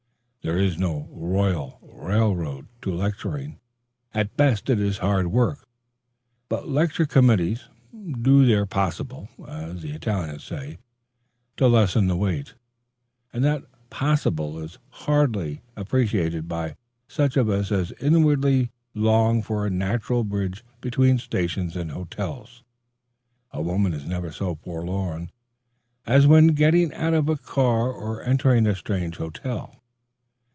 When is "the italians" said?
9.83-10.43